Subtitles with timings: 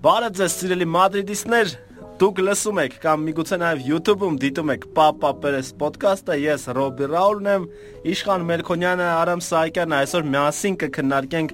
[0.00, 1.72] Բարև ձեզ սիրելի մադրիդիստներ,
[2.22, 7.50] դուք լսում եք կամ միգուցե նաև YouTube-ում դիտում եք Papa Perez podcast-ը, ես Ռոբի Ռաուլն
[7.52, 7.66] եմ,
[8.14, 11.52] Իշխան Մելքոնյանը, Արամ Սահակյանը այսօր միասին կքննարկենք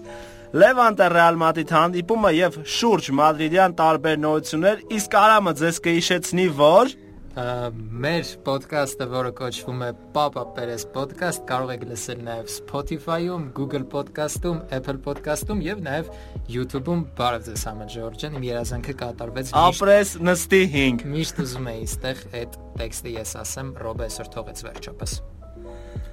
[0.62, 6.94] Լևանտը Ռեալ Մադրիդ հանդիպումը եւ շուրջ մադրիդյան տարբեր նորություններ, իսկ Արամը ձեզ կհիշեցնի, որ
[7.36, 14.62] մեր ոդկասթը, որը կոչվում է Papa Perez podcast, կարող եք լսել նաև Spotify-ում, Google podcast-ում,
[14.78, 16.10] Apple podcast-ում եւ նաև
[16.56, 22.27] YouTube-ում։ Բարև ձեզ համը Ժորժան, իմ երազանքը կատարվեց։ Ապրես նստի 5։ Միշտ ուզում էի այստեղ
[22.41, 25.20] այդ տեքստը ես ասեմ, Ռոբե այսօր թողեց վերջապես։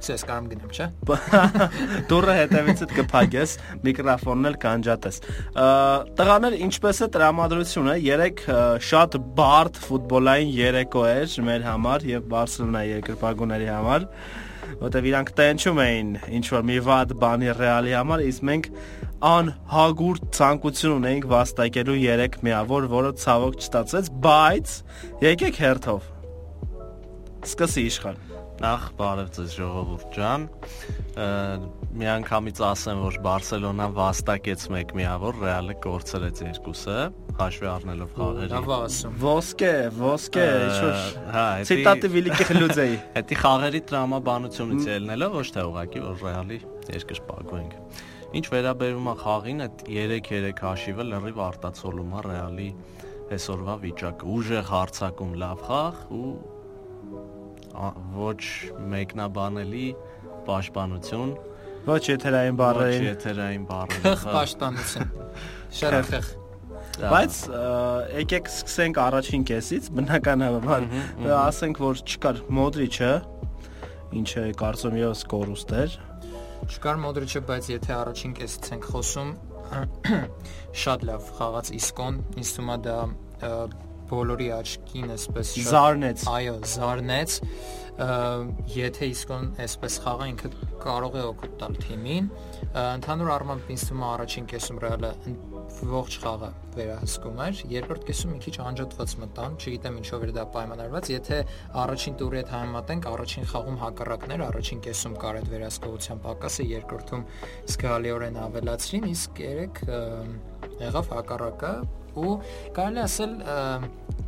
[0.04, 0.88] Ես կարամ գնամ, չէ։
[2.12, 3.54] Դուրը հետևիցդ կփակես,
[3.86, 5.20] միկրոֆոնն էլ կանջատես։
[6.20, 8.44] Տղաներ, ինչպես է տրամադրությունը, երեք
[8.90, 14.08] շատ բարդ ֆուտբոլային երեկո էր մեր համար եւ Բարսելոնայի երկրպագուների համար,
[14.84, 18.70] որտեվ իրանք տենչում էին ինչ որ մի վատ բանի ռեալի համար, իսկ մենք
[19.24, 24.76] անհագուր ցանկություն ունեինք վաստակելու 3 միավոր, որը ցավոք չստացվեց, բայց
[25.30, 26.12] եկեք հերթով։
[27.48, 28.33] Սկսի իշխան։
[28.64, 30.44] Նախ բարև ձեզ ժողովուրդ ջան։
[32.00, 36.96] Մի անգամից ասեմ, որ Բարսելոնան վաստակեց 1 միավոր, Ռեալը կորցրեց երկուսը,
[37.42, 40.96] հաշվի առնելով խաղերը։ Լավ ասում։ Ոսկե, ոսկե, ինչ-որ
[41.36, 46.64] հա, ցիտատը վիլիկի խլուձեի։ Հետի խաղերի տրամաբանությունից ելնելով ոչ թե ուղակի որ Ռեալի
[46.96, 48.02] երկրպագուենք։
[48.40, 52.72] Ինչ վերաբերում է խաղին, այդ 3-3 հաշիվը լրիվ արտացոլում է Ռեալի
[53.34, 56.28] այսօրվա վիճակը։ Ուժեղ հարցակում լավ խաղ ու
[58.18, 58.42] ոչ
[58.94, 59.88] մեկնաբանելի
[60.48, 61.34] պաշտպանություն,
[61.84, 65.10] Ոչ եթերային ոչ բառերին։ եթերային բառեր։ Խխ պաշտպանություն։
[65.80, 66.30] Շարախխ։
[66.94, 67.40] Բայց
[68.22, 70.86] եկեք սկսենք առաջին կեսից, բնականաբար
[71.40, 73.12] ասենք, որ չկար Մոդրիչը,
[74.22, 75.98] ինչը կարծում եմ եւս կորուստ էր։
[76.72, 79.34] Չկար Մոդրիչը, բայց եթե առաջին կեսից ենք խոսում,
[80.84, 82.98] շատ լավ խաղաց Իսկոն, ինձ թվում է դա
[84.10, 87.40] բոլորի աչքին այսպես Զարնեց։ Այո, զարնեց։
[88.74, 90.50] Եթե իսկոն այսպես խաղա ինքը
[90.82, 92.30] կարող է օգուտ տալ թիմին։
[92.74, 95.12] Ընդհանուր առմամբ ինձ թվում է առաջին կեսում Ռեալը
[95.94, 101.10] ողջ խաղը վերահսկում էր։ Երկրորդ կեսում մի քիչ անջատված մտան, չգիտեմ ինչով էր դա պայմանավորված։
[101.14, 101.40] Եթե
[101.84, 107.26] առաջին տուրի հետ համեմատենք, առաջին խաղում հակառակներ, առաջին կեսում կար այդ վերահսկողության պակասը, երկրորդում
[107.74, 109.84] զգալիորեն ավելացրին, իսկ երեք
[110.84, 111.74] եղավ հակառակը
[112.20, 112.34] ու
[112.78, 113.58] կարելի ասել ա,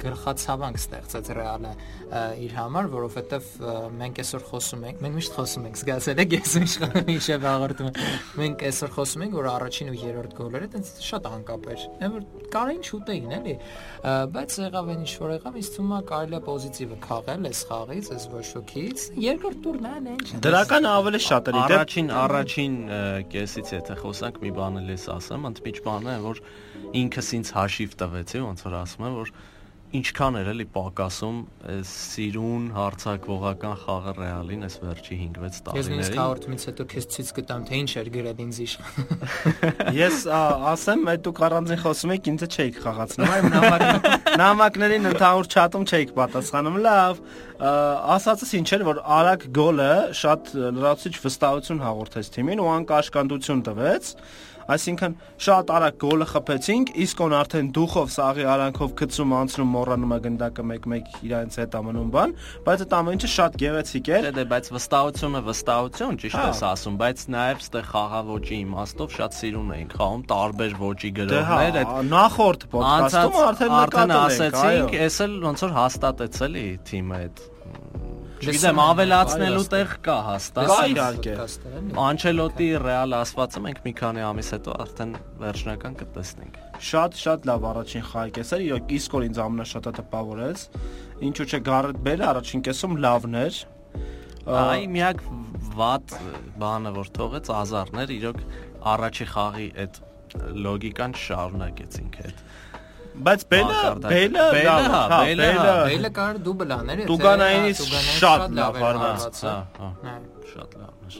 [0.01, 1.71] գլխացավանք ստեղծեց Ռեալը
[2.45, 3.45] իր համար, որովհետև
[3.95, 7.89] մենք այսօր խոսում ենք, մենք միշտ խոսում ենք, զգացել եք ես իշխանում իշև հաղորդում։
[8.41, 12.25] Մենք այսօր խոսում ենք, որ առաջին ու երրորդ գոլերը տենց շատ անկապ էր։ Այն որ
[12.55, 16.41] կարային շուտեին, էլի։ Ա, Բայց եղավ այն ինչ որ եղավ, ինձ թվում է կարելի է
[16.45, 21.75] պոզիտիվը քաղել այս խաղից, այս ոչոքից։ Երկրորդ տուրն այն ինչ։ Դրական ավելի շատ էր, դե
[21.75, 22.77] Առաջին առաջին
[23.33, 26.41] կեսից եթե խոսանք մի բան էլ ես ասեմ, ընդմիջ բանը է որ
[26.95, 29.29] ինքս ինձ հաշիվ տվեցի, ոնց որ ասում եմ, որ
[29.95, 31.35] ինչքան էր էլի պակասում
[31.71, 37.29] այս սիրուն հարցակողական խաղը Ռեալին այս վերջի 5-6 Ես նույնիսկ տարիներին։ հաղորդումից հետո քեզ ցույց
[37.37, 38.73] կտամ, թե ինչ էր գրել ինձ իշ։
[39.95, 40.17] Ես
[40.71, 44.09] ասեմ, այդ դուք առանձին խոսում եք, ինձ չէիք խաղացնում։ Այ նամակ
[44.41, 47.21] նամակներին ընդհանուր չաթում չէիք պատասխանում։ Լավ,
[48.15, 54.11] ասածս ինչ էր, որ արագ գոլը շատ լրացուցիչ վստահություն հաղորդեց թիմին ու անկաշկանդություն տվեց։
[54.65, 55.15] Այսինքն
[55.45, 61.19] շատ արագ գոլը խփեցինք, իսկոն արդեն դուխով սաղի արանքով գցում անցնում մոռանում է գնդակը 1-1
[61.27, 62.33] իրենց հետ ամնում բան,
[62.65, 66.99] բայց այդ ամեն ինչը շատ գեղեցիկ էր։ Դե բայց վստահությունը վստահություն ճիշտ Հա։ ես ասում,
[67.05, 72.13] բայց նաև ստե խաղավոճի իմաստով շատ սիրուն էին խաղում տարբեր ոճի Դե հա, գրողներ այդ
[72.15, 74.15] նախորդ ոդկասթում արդեն արդեն
[74.65, 77.45] ենք, էս էլ ոնց որ հաստատեց էլի թիմը այդ
[78.35, 81.35] Չգիտեմ, եմ, ավելացնելու տեղ կա հաստատ։ Կա, իհարկե։
[82.05, 86.59] Անչելոտի ռեալ ասվածը մենք մի քանի ամիս հետո արդեն վերջնական կտեսնենք։
[86.89, 90.65] Շատ շատ լավ առաջին խաղի կեսեր, իրոք իսկոր ինձ ամենաշատը տպավորեց։
[91.29, 93.61] Ինչու՞ չէ Գարեթ Բելը առաջին կեսում լավն էր։
[94.55, 95.23] Այ միակ
[95.79, 96.17] վատ
[96.59, 98.43] բանը որ թողեց ազարներ, իրոք
[98.95, 100.03] առաջի խաղի այդ
[100.65, 102.43] լոգիկան չշարունակեցինք այդ։
[103.15, 103.75] Բայց Բելը
[104.05, 108.43] Բելը Բելը, հա, հա, Բելը, հա, Բելը կար դուբլ աներ, եթե Տուգանայինից հա, Տուգանային շատ
[108.59, 110.15] լավ արված, հա, հա, Հա։
[110.51, 111.17] շատ լավ էր։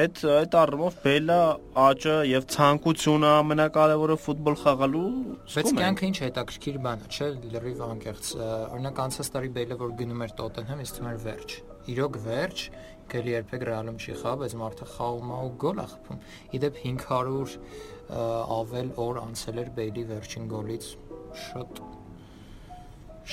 [0.00, 1.38] այդ այդ առումով Բելը
[1.84, 5.06] աճը եւ ցանկությունը ամենակարևորը ֆուտբոլ խաղալու
[5.54, 8.30] Բայց կյանքը ինչ հետաքրքիր բան է, չէ՞, լրիվ անկեղծ։
[8.70, 11.56] Օրինակ անցած տարի Բեյլը որ գնում էր Տոտենհեմ, իսկ թվում էր վերջ։
[11.90, 12.64] Իրոք վերջ,
[13.10, 16.20] գելի երբեք Ռեալում չի խաղ, բայց մարդը խաղում է ու գոլ է խփում։
[16.60, 17.56] Իդեպ 500
[18.10, 18.24] ա,
[18.60, 20.86] ավել օր անցել էր Բեյլի վերջին գոլից։
[21.46, 21.82] Շատ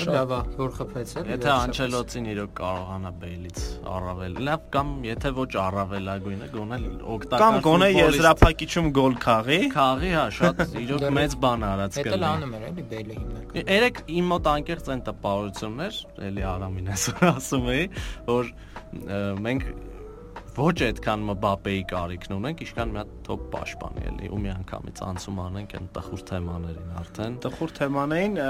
[0.05, 3.61] Լավ է, որ խփեցել։ Եթե Անչելոտին իրոք կարողանա Բեյլից
[3.93, 6.77] առավել, լավ կամ եթե ոչ առավելագույնը, գոնե
[7.15, 12.21] օգտակար Կամ գոնե եզրափակիչում գոլ քաղի։ Քաղի, հա, շատ իրոք մեծ բան արած Դա կլինի։
[12.27, 17.69] լանում էր էլի Բեյլը հիմնական։ Երեք իմ մոտ անկեղծ այն տպավորություններ, էլի Արամին այսօր ասում
[17.73, 17.85] էի,
[18.29, 18.53] որ
[19.47, 19.71] մենք
[20.57, 25.41] ոչ այդքան Մբապեի կարիքն ունենք, իշքան մի հատ top պաշտպանի էլի, ու մի անգամից անցում
[25.43, 28.47] անենք այն տխուր թեմաներին արդեն։ Տխուր թեմանային ը,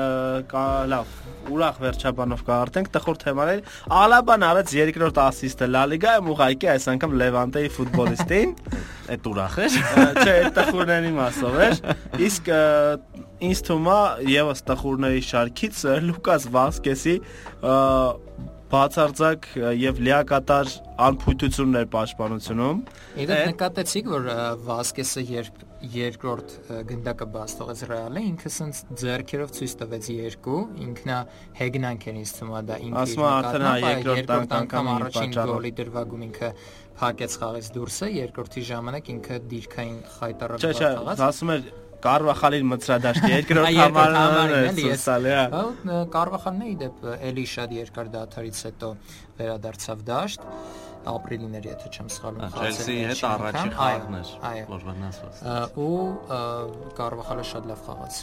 [0.54, 0.64] կա
[0.94, 1.12] լավ,
[1.52, 7.72] ուրախ վերջաբանով կհարտենք տխուր թեմանային։ Ալաբան արեց երկրորդ ասիստը Լա Լիգայում ուղղակի այս անգամ Լևանտեի
[7.76, 8.56] ֆուտբոլիստին։
[9.18, 11.78] Այդ ուրախ էր։ Չէ, այդ տխուրների մասով էր։
[12.28, 12.50] Իսկ
[13.48, 14.00] ինձ թվում է
[14.34, 17.16] եւս տխուրների շարքից Լուկաս Վասկեսի
[18.72, 19.46] բացարձակ
[19.80, 20.72] եւ լիակատար
[21.08, 22.82] անփույթություններ պաշտպանությունում։
[23.24, 24.28] Է- նկատեցիք, որ
[24.68, 25.62] Վասկեսը երբ
[25.94, 26.54] երկրորդ
[26.90, 31.18] գնդակը բաց թողեց Ռեալը, ինքը սենց ձեռքերով ցույց տվեց երկու, ինքնա
[31.62, 36.26] հեգնանք էր ինձ թվում է դա ինքը։ Ասում է, արդեն երկրորդ անգամ առաջին գոլի դրվագում
[36.28, 36.50] ինքը
[36.98, 40.90] փակեց խաղից դուրսը, երկրորդի ժամանակ ինքը դիրքային խայտարակ Չէ, չէ,
[41.28, 41.68] ասում էր
[42.04, 48.60] Կարվախալին մծրադաշտ երկրորդ համարն էլի, ցուսալի, հա։ Հա Կարվախալն է իդեպ էլի շատ երկար դաթարից
[48.68, 48.92] հետո
[49.40, 50.52] վերադարձավ դաշտ
[51.08, 54.32] ապրիլին էր եթե չեմ սխալվում Չելսի հետ առաջի խաղն էր,
[54.72, 55.42] որ վնասված։
[55.84, 56.00] ու
[56.98, 58.20] Կարվախալը շատ լավ խաղաց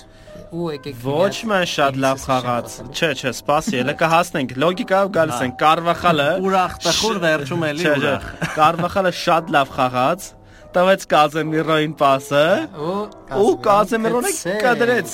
[0.54, 5.54] ու եկեք Ոչ մեն շատ լավ խաղաց։ Չէ, չէ, սպասի, ելը կհասնենք։ Լոգիկայով գալիս են
[5.64, 8.28] Կարվախալը։ Ուրախ, տխուր վերջում էլի Չէ, չէ, ուրախ։
[8.58, 10.28] Կարվախալը շատ լավ խաղաց։
[10.74, 12.44] Տվեց Կազեմիրոին պասը
[12.82, 15.12] ու գցեց։ կադրեց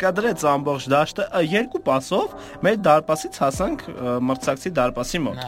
[0.00, 3.82] կադրեց ամբողջ դաշտը երկու պասով մեր դարպասից հասանք
[4.30, 5.42] մրցակցի դարպասի մոտ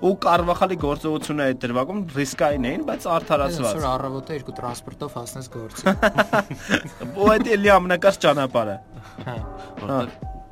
[0.00, 5.94] ու Կարվախալի գործողությունը այդ դրվագում ռիսկային էին բայց այսօր արդարացված առավոտը երկու տրանսպորտով հասնես գործի
[7.20, 8.76] ու այդ էլի ամենակարճ ճանապարհը
[9.28, 10.00] հա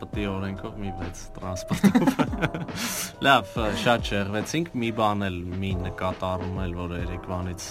[0.06, 2.18] է օրենքով մի 6 տրանսպորտով։
[3.26, 3.52] Լավ,
[3.82, 7.68] շատ շեղվեցինք, մի բան էլ մի նկատառում էլ որ Երևանից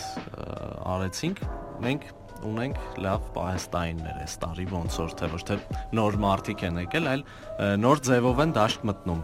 [0.95, 1.43] արեցինք։
[1.87, 2.07] Մենք
[2.47, 5.57] ունենք լավ պահեստայիններ այս տարի ոնց որ թե ոչ թե
[5.97, 7.23] նոր մարտիկ են եկել, այլ
[7.81, 9.23] նոր ձևով են դաշտ մտնում։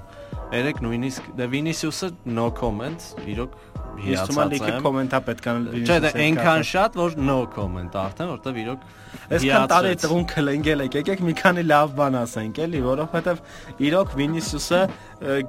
[0.53, 3.57] Երեք նույնիսկ դե Վինիսիուսը no comment, իրոք
[3.93, 7.15] Ես թվում է լիքը հիացած եմ։ կոմենտա պետք է անել Չէ, դե այնքան շատ որ
[7.29, 8.87] no comment արդեն, որտեվ իրոք
[9.33, 13.41] Այսքան տարի տղուն քլենգել եք, եկեք մի քանի լավ բան ասենք, էլի, որովհետև
[13.87, 14.81] իրոք Վինիսիուսը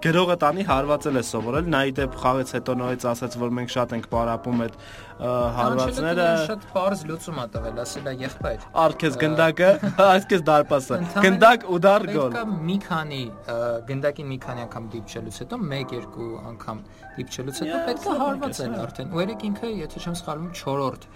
[0.05, 4.09] գրողը տանի հարվածել է սովորել, նա իդեպ խաղից հետո նորից ասաց, որ մենք շատ ենք
[4.13, 4.79] պարապում այդ
[5.15, 9.69] հարվածները, շատ բարձ լուծում ա տվել, ասել է եղբայր արկես գնդակը,
[10.15, 13.23] այսքես դարպասը, գնդակ ու դար գոլ։ մի քանի
[13.91, 16.83] գնդակին մի քանի անգամ դիպչելուց հետո 1-2 անգամ
[17.15, 21.07] դիպչելուց հետո պետք է հարվածել արդեն։ Ու երեք ինքը, եթե չեմ սխալվում, 4-րդ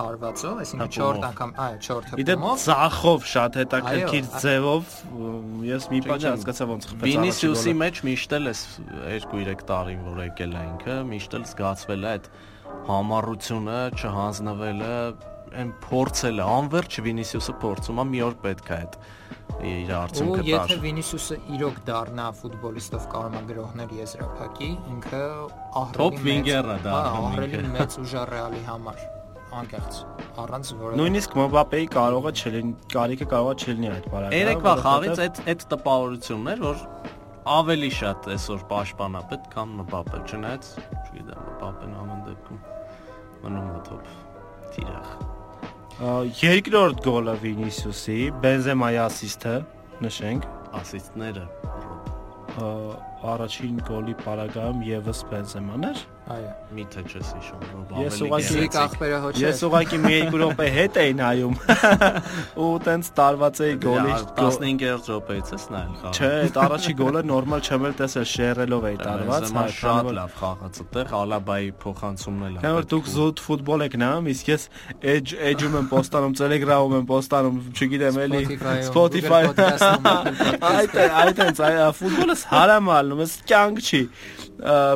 [0.00, 4.94] հարվածով, այսինքն Հպումով։ 4 անգամ, այո, 4 Իդեպ ցախով շատ հետաքրքիր ձևով
[5.68, 8.60] ես մի բան չհասկացա ոնց խփեց Վինիսիուսի առաջի մեջ միշտ էլ էս
[9.30, 12.24] 2-3 տարին որ եկել է ինքը, միշտ էլ զգացվել է այդ
[12.90, 14.94] համառությունը, չհանձնվելը,
[15.60, 18.98] այն փորձելը, անverջ Վինիսիուսը փորձում է մի օր պետք է այդ
[19.70, 25.22] իր Ու արդյունքը եթե տար։ Վինիսիուսը իրոք դառնա ֆուտբոլիստով կարմագրողներ եզրափակի, ինքը
[25.80, 29.02] ահռելի Top մեծ- winger-ը հա, դառնում ահռելի մեծ ուժար Ռեալի համար
[29.60, 29.96] անկեղծ
[30.40, 35.64] առանց որը Նույնիսկ Մբապեի կարողը չլինի, կարիքը կարողը չլինի այդ բարակը։ Երեկվա խաղից այդ այդ
[35.74, 36.84] տպավորությունն էր, որ
[37.48, 40.66] ավելի շատ այսօր պաշտպանապետ, քան Մբապե, չնայած,
[41.00, 42.60] չգիտեմ, Մբապեն ամեն դեպքում
[43.44, 44.10] մնում է top
[44.74, 45.08] թիրախ։
[46.40, 49.54] Երկրորդ գոլը Վինիսիուսի, Բենզեմայի ասիստը,
[50.04, 50.46] նշենք,
[50.80, 51.46] ասիստները
[52.60, 52.68] ա,
[53.34, 58.60] առաջին գոլի պարագայում եւս Բենզեման էր։ այո Միթե չես հիշում, որ Ես ավելի ուղղակի- Սիկ
[58.60, 61.54] գեղեցիկ։ ախպերը հոչե Ես ուղղակի մի երկու րոպե հետ էի նայում
[62.64, 67.22] ու տենց տարված էի գոլի գո- 15-րդ րոպեից էս նայել խաղը։ Չէ, այդ առաջի գոլը
[67.30, 72.54] նորմալ չեմ էլ տեսել, շերելով էի տարված, հա, շատ լավ խաղաց այդտեղ, Ալաբայի փոխանցումն էլ
[72.60, 74.62] Քանի որ դուք զուտ ֆուտբոլ եք նայում, իսկ ես
[75.10, 78.42] edge edge-ում եմ պոստանում, Telegram-ում եմ պոստանում, չգիտեմ էլի
[78.90, 79.54] Spotify-ում,
[80.70, 84.02] Այդ այդ է, այ ֆուտբոլս հարամ ալնում, ես կյանք չի։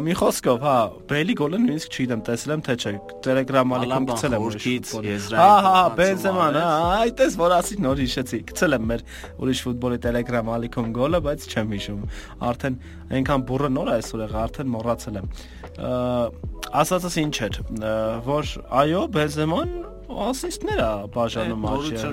[0.04, 0.76] Մի խոսքով, հա,
[1.24, 2.90] Բեյլի գոլը նույնիսկ չգիտեմ, տեսել եմ թե չէ,
[3.24, 8.02] Telegram ալիքում Ալաբան գցել եմ ֆուտբոլի։ եզրային Հա, հա, Բենզեման, հա, այդպես որ ասի նոր
[8.04, 9.04] հիշեցի։ Գցել եմ մեր
[9.40, 12.04] ուրիշ ֆուտբոլի Telegram ալիքում գոլը, բայց չեմ հիշում։
[12.44, 12.76] Արդեն
[13.14, 15.32] այնքան բուրը նոր է այսօր եղա, արդեն մոռացել եմ։
[16.84, 17.58] Ասածս ինչ էր,
[18.28, 18.52] որ
[18.84, 19.74] այո, Բենզեման
[20.14, 21.62] ասիստներ է բաժանում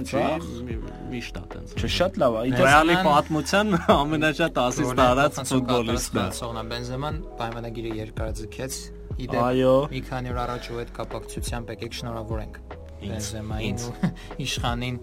[0.07, 0.21] չի,
[0.67, 0.77] մի-
[1.11, 7.19] միշտ է տենց։ Չէ, շատ լավ է։ Ռեալի պատմության ամենաշատ ասիստ արած ֆուտբոլիստը։ Սողնա Բենզեման
[7.41, 8.79] պայմանագիրը երկարաձգեց։
[9.21, 12.53] Իդեպ Այո։ մի քանի օր առաջ ու այդ կապակցությամբ եկեք շնորհավորենք
[13.01, 13.93] Բենզեմային ու
[14.45, 14.97] իշխանին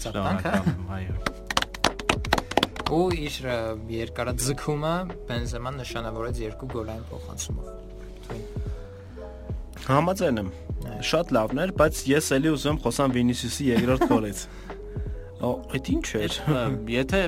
[0.00, 0.60] ծաղկանք, հա։
[0.96, 1.14] այո։
[2.90, 3.34] ու իր
[3.94, 4.94] երկարաձգումը
[5.28, 7.66] Բենզեման նշանավորեց երկու գոլային փոխանցումով։
[9.90, 10.50] Համաձայն եմ։
[11.10, 14.38] Շատ լավն էր, բայց ես էլի ուզում խոսամ Վինիսիուսի երկրորդ գոլից։
[15.40, 16.32] Ո, այդ ինչ էր։
[16.94, 17.20] Եթե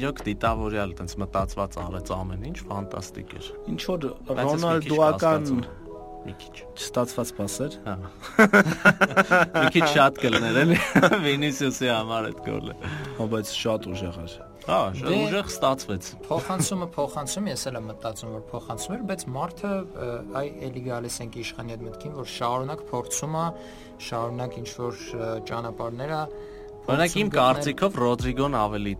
[0.00, 4.06] իրոք դիտավորյալ տենց մտածված արեց ամեն ինչ, ֆանտաստիկ էր։ Ինչ որ
[4.40, 5.42] Ռոնալդուական
[6.26, 7.94] մի քիչ։ չստացված պասեր։ Հա։
[9.56, 10.76] Մի քիչ շատ կլներ էլի
[11.24, 12.74] Վինիսիուսի համար այդ գոլը։
[13.18, 17.86] Հա, բայց շատ ուժեղ էր։ Հա, շատ Դե- ուժեղ ստացվեց։ Փոխանցումը փոխանցում ես էլ եմ
[17.90, 19.70] մտածում որ փոխանցում էր, բայց մարդը
[20.40, 23.46] այ էլի գալիս ենք իշխանի այդ մտքին, որ շարունակ փորձում է,
[24.10, 26.22] շարունակ ինչ որ ը, ճանապարհներ է
[26.90, 28.92] Օրինակ իմ կարծիքով Ռոդրիգոն ավելի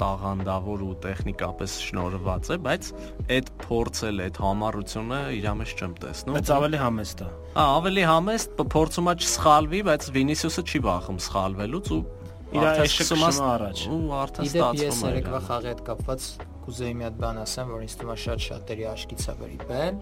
[0.00, 2.90] տաղանդավոր ու տեխնիկապես շնորհված է, բայց
[3.36, 8.62] այդ փորձել, այդ համառությունը իր մեջ չեմ տեսնում։ Բայց ավելի համեստ է։ Հա, ավելի համեստ
[8.76, 12.02] փորձում է չսխալվի, բայց Վինիսիուսը չի վախում սխալվելուց ու
[12.50, 16.24] Իր է առաջ։ Ու արդեն Իդեպ ես ստացվում է։ երեկվա խաղի հետ կապված
[16.64, 20.00] կուզեի մի հատ բան ասեմ, որ ինձ թվում է շատ շատերի աշկից է վրիպել։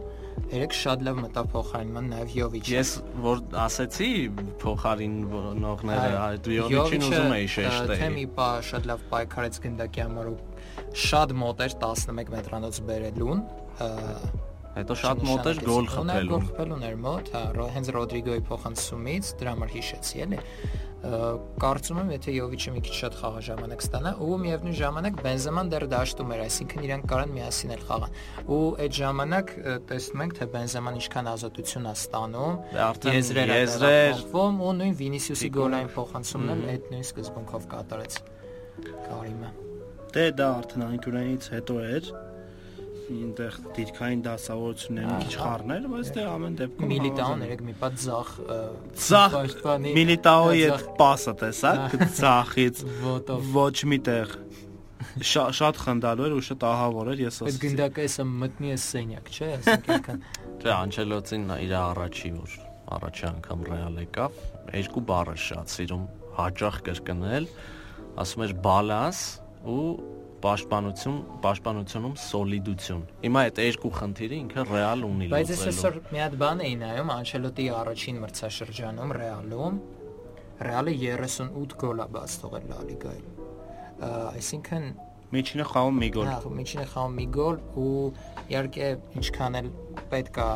[0.49, 2.93] Երեք շատ լավ մտա փոխարինման նաև Յովիչը։ Ես
[3.25, 4.11] որ ասեցի
[4.63, 10.37] փոխարինողները, այդ Յովիչին ուզում էի Թե շեշտել։ մի պա շատ լավ պայքարեց գնդակի համար ու
[11.05, 13.43] շատ մոտ էր 11 մետրանոց բերելուն։
[14.79, 17.43] Հետո շատ մոտ էր գոլ խփելուն։ Գոլ խփելուն էր մոտ, հա,
[17.75, 20.39] հենց Ռոդրիգոյի փոխանցումից դրա համար հիշեցի էլի։
[20.99, 26.33] Կարծում եմ, եթե Յովիչը մի քիչ շատ խաղաժամանակ ստանա, ու միևնույն ժամանակ Բենզեման դեռ դաշտում
[26.35, 28.17] էր, այսինքն իրանք կարան միասին էլ խաղան։
[28.51, 29.53] Ու այդ ժամանակ
[29.93, 32.59] տեսնում ենք, թե Բենզեման ինչքան ազատություն է ստանում,
[33.15, 38.19] եզրեր է տեղափոխվում ու նույն Վինիսիուսի գոլային փոխանցումն էլ այդ նույն սկզբունքով կատարեց։
[39.07, 39.53] Կարիմը։
[40.09, 42.13] Դե դա արդեն անկյունայից հետո էր։
[43.09, 48.33] Ինտեղ դիրքային դասավորություններ մի քիչ խառներ, բայց դե ամեն դեպքում Միլիտաոն երեք մի պատ Ձախ
[49.39, 52.83] պաշտպանի Միլիտաոյի այդ պասը տեսակ ցախից
[53.57, 54.35] ոչ միտեղ
[55.29, 58.79] Շա- շատ խնդալու էր ու շատ ահավոր էր ես այդ ասեցի գնդակը էսը մտնի է
[58.83, 60.23] սենյակ, չէ՞, այսինքն ինքն
[60.59, 62.57] Դե Անչելոտին իր առաջի որ
[62.99, 64.39] առաջի անգամ Ռեալ եկավ,
[64.79, 66.05] երկու բառը շատ սիրում
[66.39, 67.49] հաճախ կրկնել,
[68.23, 69.21] ասում էր բալանս
[69.69, 69.83] ու
[70.45, 76.23] պաշտպանություն, պաշտպանությունում սոլիդություն։ Հիմա այդ երկու խնդիրը ինքը Ռեալ ունի Բայց ես լուծելու։ այսօր մի
[76.23, 79.81] հատ բան էի նայում Անչելոտի առաջին մրցաշրջանում Ռեալում
[80.69, 83.27] Ռեալը 38 գոլ է բաց թողել Լա Լիգայում։
[84.39, 84.89] Այսինքն
[85.29, 87.89] Միջինը խաղում մի գոլ Հա, միջին է խաղում մի գոլ ու
[88.49, 88.87] իհարկե
[89.21, 89.67] ինչքան էլ
[90.09, 90.47] պետք է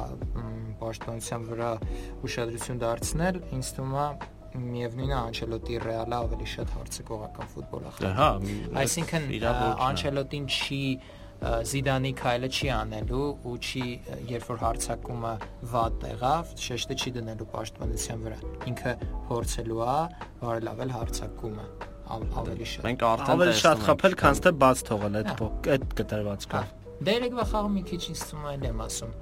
[0.83, 1.71] պաշտպանության վրա
[2.27, 4.07] ուշադրություն դարձնել, ինձ թվում է
[4.59, 8.29] միևնույնն է Անչելոտի Ռեալը ավելի շատ հարցակողական ֆուտբոլ է խաղում։ հա,
[8.83, 9.27] Այսինքն
[9.89, 10.81] Անչելոտին չի
[11.43, 13.81] Զիդանի քայլը չի անելու ու չի
[14.31, 15.33] երբ որ հարցակումը
[15.73, 18.37] վատ եղավ, շեշտը չի դնելու պաշտպանության վրա։
[18.71, 18.93] Ինքը
[19.27, 19.97] փորձելու է
[20.43, 21.65] բարելավել հարցակումը
[22.15, 25.89] ավ- ավելի շատ։ Մենք արդեն ավելի շատ խփել, քան թե բաց թողել այդ Հա։ այդ
[25.99, 26.71] կտրվածքով
[27.03, 29.13] Դե երեկվա խաղը մի քիչ ինձ թվում է եմ ասում։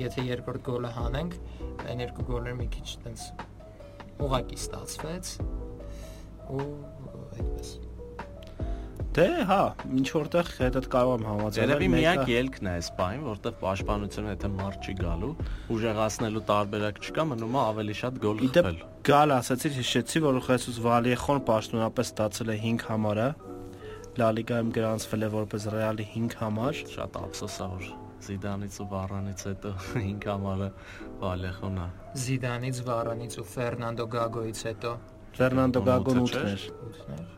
[0.00, 1.32] Եթե երկրորդ գոլը հանենք,
[1.88, 3.24] այն երկու գոլերը մի քիչ տենց
[4.26, 5.30] ուղակի ստացվեց
[6.50, 6.66] ու
[7.40, 7.70] այդպես։
[9.10, 9.62] Դե հա,
[9.98, 14.50] ինչ որտեղ հետդ կարող եմ համաձայնել։ Երևի միակ ելքն է այս բային, որտեղ պաշտպանությունը եթե
[14.54, 15.30] մարդ չի գալու,
[15.74, 20.78] ուժեղացնելու տարբերակ չկա, մնում է ավելի շատ գոլ Իդեպ խփել։ գալ ասացի, հիշեցի, որ Խեսուս
[20.86, 23.26] Վալիեխոն պաշտոնապես ստացել է 5 համարը։
[24.20, 27.90] Լա լիգայում գրանցվել է որպես Ռեալի 5 համար։ Շատ ափսոս է որ
[28.26, 30.68] Զիդանից ու Վարանից հետո 5 համարը
[31.22, 31.86] Վալեխոնա։
[32.24, 34.94] Զիդանից, Վարանից ու Ֆերնանդո Գագոից հետո
[35.40, 37.28] Ֆերնանդո Գագոն Ութը չէր։ 8-ներ, ութներ։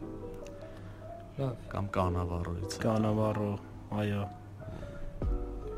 [1.43, 3.51] Լավ։ կամ Կանավարոից։ Կանավարո,
[4.03, 4.25] այո։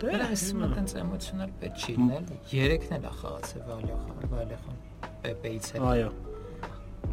[0.05, 4.81] Դե եմ տենց էմոցիոնալ պետք չի լինել։ Երեքն էլ է խաղացել Վալիախան, Վալիախան
[5.25, 6.34] Պեպեից հետ։ Այո։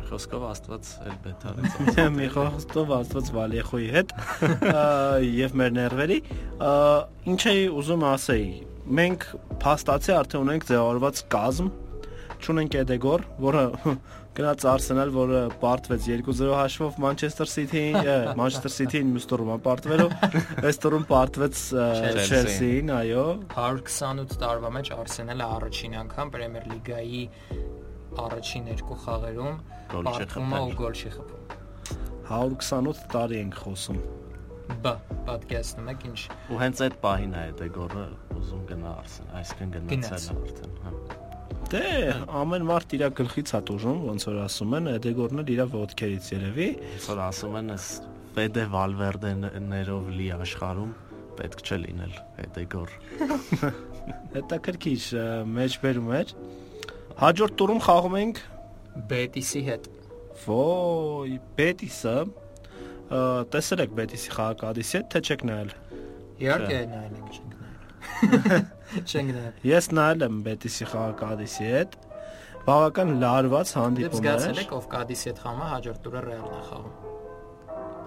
[0.10, 4.15] Խոսքով Աստված էլ բետարեց։ մի խոսքով աստված Վալիեխոյի հետ
[5.41, 6.19] եւ մեր ներվերի
[7.31, 8.50] ինչ էի ուզում ասեի
[9.01, 9.27] մենք
[9.62, 11.71] փաստացի արդեն ունենք ձևավորված կազմ
[12.41, 13.63] չունենք Էդեգոր որը
[14.38, 17.98] գնաց Արսենալ որը պարտվեց 2-0 հաշվով Մանչեսթեր Սիթիին
[18.39, 20.07] Մանչեսթեր Սիթիին մյուս տուրում պարտվելու
[20.71, 21.62] այս տուրում պարտվեց
[22.31, 27.24] Chelsea-ին այո 128 տարվա մեջ Արսենալը առաջին անգամ Պրեմիեր լիգայի
[28.25, 29.60] առաջին երկու խաղերում
[29.91, 30.25] Գոլ չի
[30.62, 31.41] ու գոլ չի խփում։
[32.31, 33.98] 128 տարի ենք խոսում
[34.81, 34.93] Բա,
[35.27, 36.19] պատկերացնում եք ինչ
[36.53, 38.05] Ու հենց այդ պահին է Դեգորը
[38.38, 40.93] ուզում գնա Արսեն, այսինքն գնացել է արդեն, հա։
[41.71, 41.83] Դե
[42.41, 46.69] ամեն մարդ իր գլխից հատ ուժում ոնց որ ասում են Էդեգորն էլ իր ոտքերից երևի
[46.91, 47.88] Այսօր ասում են էս
[48.31, 50.91] Ֆեդե Վալվերդեներով լի աշխարհում
[51.41, 52.95] պետք չէ լինել Էդեգոր։
[54.36, 55.05] հետաքրքիր
[55.51, 56.33] մեջբերում էր
[57.21, 58.41] հաջորդ տուրում խաղում ենք
[59.12, 59.88] Բետիսի հետ։
[60.45, 62.15] ոյ Բետիսը
[63.51, 65.71] տեսել եք Բետիսի խաղը Կադիսի հետ, թե չեք նայել։
[66.41, 68.65] Իհարկե նայել ենք չենք նայել։
[69.12, 71.98] Չենք նայել։ Ես նայել եմ Բետիսի խաղը Կադիսի հետ։
[72.62, 77.10] Բավական լարված հանդիպում զգացել էր։ եք ով Կադիսի հետ խաղը հաջորդ տուրը Ռեալն է խաղում։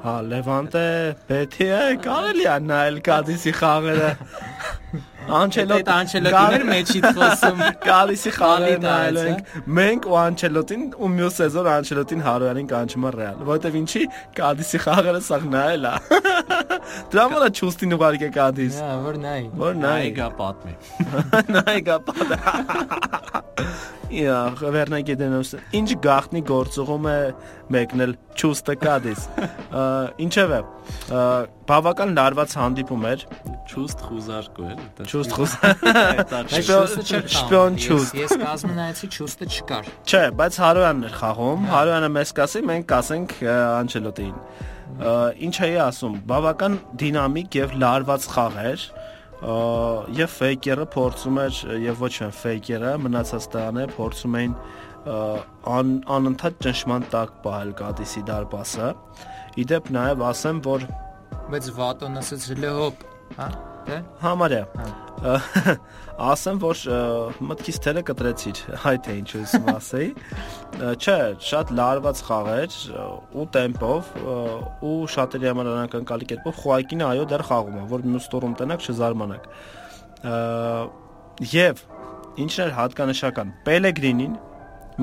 [0.05, 0.87] Հա, Լևանտե
[1.29, 4.11] Բետի է, կարելի է նայել Կադիսի խաղերը։
[5.35, 10.83] Անչելոտ Այդ Անչելոտին էր մեջից խոսում։ Կալիսի խաղերը Կալի նայել տայեց, ենք։ Մենք ու Անչելոտին
[10.95, 14.03] ու մյուս սեզոն Անչելոտին Հարոյանին կանչում է Ռեալ։ Որտեվ ինչի
[14.41, 15.95] Կադիսի խաղերը սաղ նայել է։
[17.15, 20.73] Դրա համար է Չուստին ուղարկե Կադիս։ Հա, որ նայ։ Որ նայ Այգա պատմի։
[21.55, 22.39] նայգա պատա։
[24.15, 24.39] Իա,
[24.75, 27.15] Վերնագեդենոս։ Ինչ գախնի գործողում է
[27.77, 29.85] մեկնել Չուստը Կադիս։ Ա,
[30.27, 30.59] Ինչևէ,
[31.71, 33.25] բավական լարված հանդիպում էր։
[33.71, 39.09] Չուստ խուզարկու էլ։ Չուստ խուզ։ Բայց Շպիոն- Չուստը չէր շպիոն խաղում։ Չուստ։ Ես- կազմը նայեցի
[39.15, 44.74] Չուստը չկար։ Չէ, բայց Հարոյանն էր խաղում։ Հարոյանը մեզ կասի, մենք կասենք ը, Անչելոտին։ Ա,
[45.45, 48.87] Ինչ էի ասում, բավական դինամիկ եւ լարված խաղ էր։
[50.19, 54.55] Եվ ֆեյքերը փորձում էր եւ ոչ միայն ֆեյքերը մնացած տանը փորձում էին
[55.75, 58.93] ան, անընդհատ ճնշման տակ պահել Կադիսի դարպասը։
[59.65, 60.87] Իդեպ նաեւ ասեմ, որ
[61.53, 63.05] Բայց Վատոն ասաց լհոպ,
[63.37, 63.51] հա?
[63.85, 66.81] Դե Համարյա։ Հա։ Ասեմ, որ
[67.49, 68.59] մտքից թերը կտրեցիր,
[68.91, 70.09] այդ է ինչ ուզում ասեի։
[71.01, 71.17] Չէ,
[71.49, 72.77] շատ լարված խաղ էր
[73.41, 74.11] ու տեմպով
[74.85, 79.45] ու շատերի համար անակնկալի կերպով Խուայկինը այո դեռ խաղում է, որ մյուս տուրում տնակ չզարմանաք։
[81.55, 81.85] Եվ
[82.45, 84.35] ինչն էր հատկանշական, Պելեգրինին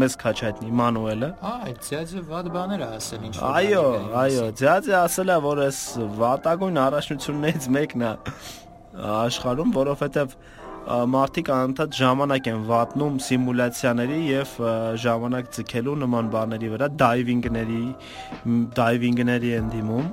[0.02, 3.82] մեզ քաչայտնի Մանուելը Այ, ցածը վատ բաներ ասել ինչ որ Այո,
[4.22, 5.80] այո, ձյաձը ասել է, որ այս
[6.22, 8.12] վատագույն առաջնություններից մեկն է
[8.92, 10.36] աշխարհում, որովհետև
[10.82, 14.54] մարդիկ անընդհատ ժամանակ են վատնում սիմուլյացիաների եւ
[15.04, 17.84] ժամանակ ցկելու նման բաների վրա, դայվինգների,
[18.82, 20.08] դայվինգների են դիմում։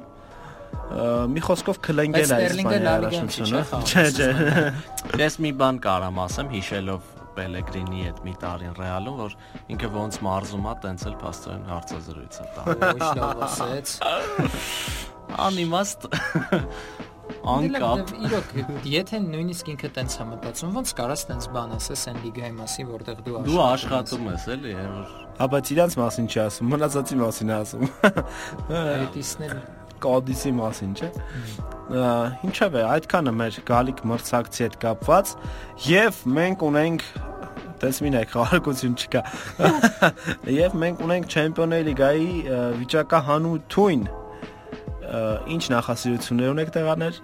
[1.32, 4.28] Մի խոսքով քլենգել է Լիգայում առաջնությունը։ Չէ, չէ,
[5.24, 9.34] Ես մի բան կարամ ասեմ հիշելով Պելեգրինի հետ մի տարին Ռեալում, որ
[9.74, 13.92] ինքը ոնց մարզում է, տենց էլ փաստորեն հարցազրույց է տա։ Ոչ լավ ասեց։
[15.48, 16.08] Անիմաստ
[17.54, 18.52] անկապ Դե Իրոք,
[18.92, 23.24] եթե նույնիսկ ինքը տենց է մտածում, ոնց կարաս տենց բան ասես այն լիգայի մասին, որտեղ
[23.28, 27.56] դու դու աշխատում ես էլի, որ Հա, բայց իրանց մասին չի ասում, մնացածի մասին է
[27.58, 27.84] ասում։
[28.78, 29.52] Այդիսներ
[30.02, 31.10] կոդիսի մասին, չէ։
[31.98, 32.10] Ա,
[32.48, 35.32] Ինչև է, այդքանը մեր գալիք մրցակցի հետ կապված
[35.88, 37.06] եւ մենք ունենք
[37.78, 39.22] տես մին է խաղարկություն չկա։
[40.58, 41.36] Եվ մենք ունենք
[41.88, 44.02] League-այի ա, վիճակահանութույն
[45.54, 47.22] ինչ նախասիրություններ ունեք տեղաներ,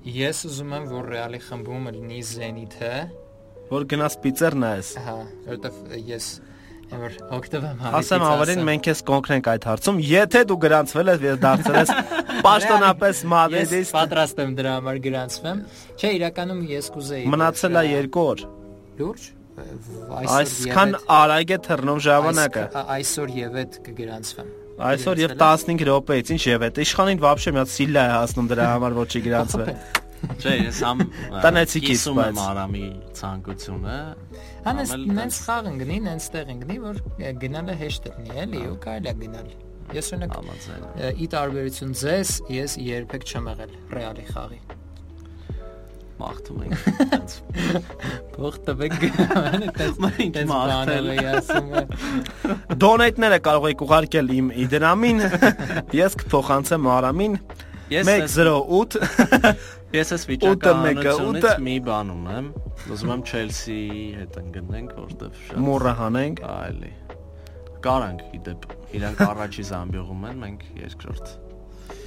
[0.00, 2.92] Ես ուզում եմ, որ Ռեալի խմբում լինի Zenit-ը,
[3.70, 5.16] որ գնաս պիցեր նայես։ հա,
[5.50, 6.28] որովհետև ես
[6.90, 11.76] որ օգտվեմ Ասեմ ավելին մենք ես կոնկրենք այդ հարցում, եթե դու գրանցվել ես եւ դարձել
[11.80, 11.92] ես
[12.46, 15.60] պաշտոնապես Ես մադրիդիստ, պատրաստ եմ դրա համար գրանցվեմ։
[16.00, 18.42] Չէ, իրականում ես կուզեի մնացել է երկու օր։
[19.00, 19.28] լուրջ
[20.40, 26.41] Այսքան արագ է թռնում ժամանակը։ Այս- Այսօր եւ այդ կգրանցվեմ Այսօր եւ 15 րոպեից ինչ
[26.49, 29.69] եւ այդ իշխանին вообще մի հատ սիլլա է հասնում դրա համար որ չի գրանցվել։
[30.41, 31.03] չէ, ես համ
[31.45, 32.85] Տնեցիքից, կիսում բայց։ եմ Արամի
[33.19, 33.97] ցանկությունը։
[34.65, 38.63] Հանես Ամել նենց խաղ ընկնի, նենց տեղ ընկնի, որ է, գնալը հեշտ է լինի, էլի,
[38.71, 39.51] ու կարելի է գնալ։
[39.95, 44.59] Ես օրինակ Համաձայն։ ը, ի տարբերություն ձեզ, ես երբեք չեմ եղել Ռեալի խաղի։
[46.20, 46.76] Մաղթում ենք։
[48.34, 51.66] Փող տվեք գնալ, այդպես Մենք այդպես մաղթել։ էի ասում։
[52.84, 55.24] Դոնեյթները կարող եք ուղարկել իմ իդրամին։
[56.00, 57.36] Ես կփոխանցեմ Արամին
[57.90, 58.96] Ես ես 108
[59.98, 60.24] ես ես
[61.26, 62.50] ութը- մի բան ունեմ։
[62.94, 63.78] Ուզում եմ Չելսի
[64.20, 66.92] հետ ընկնենք, որտեվ շատ մուրը հանենք։ այլի։
[67.86, 68.68] Կարանք իդեպ
[69.00, 71.34] իրանք առաջի զամբյուղում են, մենք երկրորդ։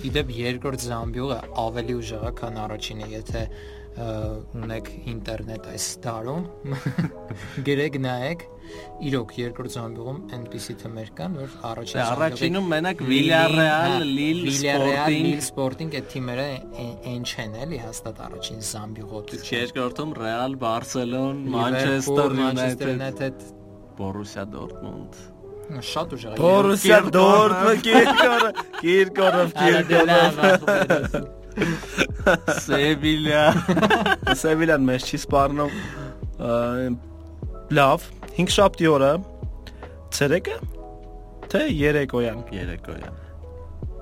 [0.08, 3.42] Իդեպ երկրորդ զամբյուղը ավելի ուժեղ է, քան առաջինը, եթե
[3.94, 6.44] ունեք ինտերնետ այս դարում,
[7.68, 8.46] գրեք նայեք,
[9.06, 15.04] իրոք երկրորդ զամբյուղում այնպիսի թմեր կան, որ առաջին Դե առաջինում մենակ Villarreal, հա, Lille, Villarreal,
[15.04, 16.48] Sporting, Lille Sporting այդ թիմերը
[16.84, 22.28] այն- չեն էլի հաստատ առաջին զամբյուղոտ։ երկրորդում Real, Barcelona, Manchester
[22.98, 23.46] United,
[24.00, 25.22] Borussia Dortmund։
[25.74, 28.50] շատ ուժեղ է։ Բորուսիա Դորտմունդ Կիրկորը,
[32.66, 33.44] Sevilla։
[34.38, 35.76] Սևիլան մեզ չի սպառնում։
[37.74, 39.12] Լավ, 5 շաբթի օրը
[40.14, 40.58] ցերեկը
[41.54, 43.23] թե երեկոյան։ Երեկոյան։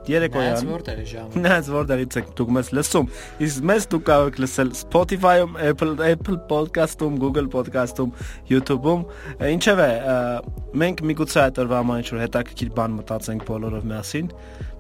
[0.10, 3.10] երեկոյան։ Նայած որտեղ է ժամը։ Նայած որտեղից եք դուք մեզ լսում։
[3.46, 8.16] Իսկ մեզ դուք կարող եք լսել Spotify-ում, Apple Apple Podcast-ում, Google Podcast-ում,
[8.52, 9.06] YouTube-ում։
[9.52, 9.90] Ինչևէ,
[10.82, 14.32] մենք միգուցե այդ օրվա համար ինչ-որ հետաքրքիր բան մտածենք բոլորով միասին։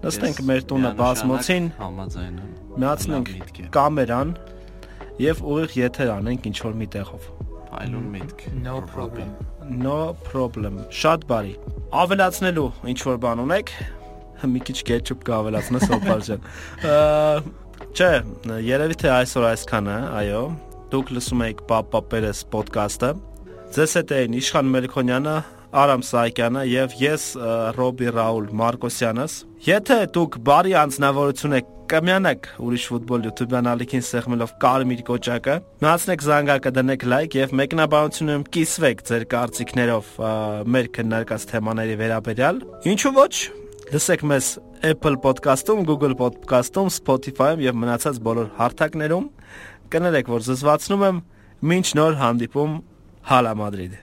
[0.01, 3.31] Նստենք մեր տունը բազմոցին, համաձայն եմ։ միացնենք
[3.75, 4.33] կամերան
[5.21, 7.29] եւ ուղիղ եթեր անենք ինչ որ մի տեղով։
[7.81, 9.29] Այլուն միտք։ No problem։
[9.85, 11.53] No problem։ Շատ բարի։
[12.01, 13.71] Ավելացնելու ինչ որ բան ունեք,
[14.53, 16.45] մի քիչ կետչուպ կավելացնես օպարժան։
[17.91, 18.11] Չէ,
[18.67, 20.43] երևի թե այսօր այսքանը, այո։
[20.91, 23.09] Դուք լսում եք Պապապերես ոդկասթը։
[23.71, 25.35] Ձեզ հետ էին Իշխան Մելքոնյանը,
[25.81, 27.25] Արամ Սահակյանը եւ ես
[27.77, 29.35] Ռոբի Ռաուլ Մարկոսյանս։
[29.67, 36.73] Եթե դուք բարի անձնավորություն եք կմյանեք ուրիշ ֆուտբոլ YouTube-յան ալիքին սեղմելով կարմիր կոճակը, մնացնեք զանգակը
[36.77, 40.13] դնեք լայք եւ մեկնաբանությունում կիսվեք ձեր կարծիքներով
[40.75, 43.33] մեր քննարկած թեմաների վերաբերյալ։ Ինչու ոչ,
[43.91, 44.45] լսեք մեզ
[44.87, 49.25] Apple Podcast-ում, Google Podcast-ում, Spotify-ում եւ մնացած բոլոր հարթակներում։
[49.91, 51.19] Կներեք, որ զզվացնում եմ,
[51.73, 52.79] ոչ նոր հանդիպում
[53.33, 53.99] Հալա Մադրիդ։